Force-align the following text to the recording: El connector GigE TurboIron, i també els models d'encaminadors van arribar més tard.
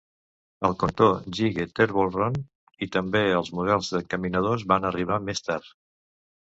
El 0.69 0.73
connector 0.83 1.11
GigE 1.39 1.67
TurboIron, 1.81 2.41
i 2.87 2.91
també 2.99 3.23
els 3.43 3.55
models 3.61 3.95
d'encaminadors 3.95 4.69
van 4.75 4.93
arribar 4.93 5.25
més 5.31 5.51
tard. 5.53 5.75